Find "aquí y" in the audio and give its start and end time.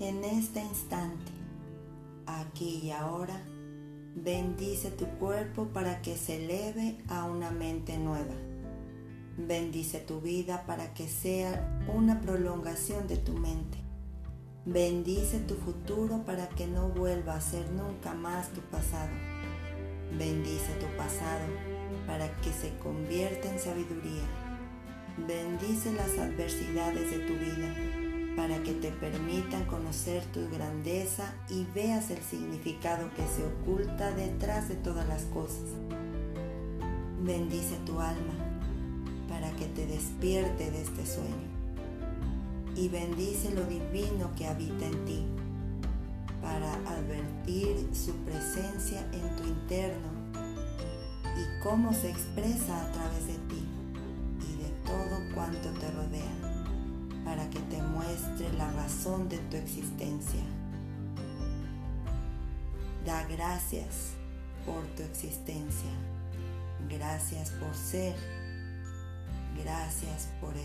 2.24-2.90